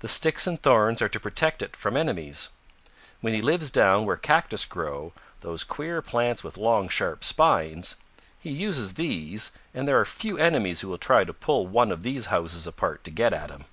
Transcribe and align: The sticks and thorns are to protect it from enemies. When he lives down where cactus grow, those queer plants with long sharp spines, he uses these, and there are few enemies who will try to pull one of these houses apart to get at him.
The 0.00 0.08
sticks 0.08 0.46
and 0.46 0.60
thorns 0.62 1.00
are 1.00 1.08
to 1.08 1.18
protect 1.18 1.62
it 1.62 1.74
from 1.74 1.96
enemies. 1.96 2.50
When 3.22 3.32
he 3.32 3.40
lives 3.40 3.70
down 3.70 4.04
where 4.04 4.18
cactus 4.18 4.66
grow, 4.66 5.14
those 5.40 5.64
queer 5.64 6.02
plants 6.02 6.44
with 6.44 6.58
long 6.58 6.90
sharp 6.90 7.24
spines, 7.24 7.96
he 8.38 8.50
uses 8.50 8.92
these, 8.92 9.52
and 9.72 9.88
there 9.88 9.98
are 9.98 10.04
few 10.04 10.36
enemies 10.36 10.82
who 10.82 10.88
will 10.90 10.98
try 10.98 11.24
to 11.24 11.32
pull 11.32 11.66
one 11.66 11.90
of 11.90 12.02
these 12.02 12.26
houses 12.26 12.66
apart 12.66 13.02
to 13.04 13.10
get 13.10 13.32
at 13.32 13.48
him. 13.50 13.64